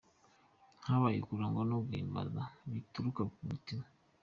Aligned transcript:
Habaye 0.87 1.19
kuramya 1.27 1.63
no 1.71 1.77
guhimbaza 1.85 2.41
bituruka 2.71 3.21
ku 3.31 3.39
mutima 3.49 3.85